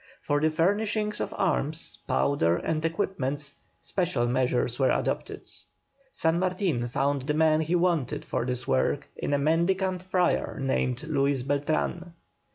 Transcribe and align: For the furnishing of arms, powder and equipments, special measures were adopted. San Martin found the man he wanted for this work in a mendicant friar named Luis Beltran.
For 0.19 0.41
the 0.41 0.49
furnishing 0.49 1.13
of 1.19 1.31
arms, 1.37 1.99
powder 2.07 2.55
and 2.57 2.83
equipments, 2.83 3.53
special 3.81 4.25
measures 4.25 4.79
were 4.79 4.89
adopted. 4.89 5.43
San 6.11 6.39
Martin 6.39 6.87
found 6.87 7.27
the 7.27 7.35
man 7.35 7.61
he 7.61 7.75
wanted 7.75 8.25
for 8.25 8.43
this 8.43 8.67
work 8.67 9.07
in 9.15 9.31
a 9.31 9.37
mendicant 9.37 10.01
friar 10.01 10.59
named 10.59 11.03
Luis 11.03 11.43
Beltran. 11.43 12.13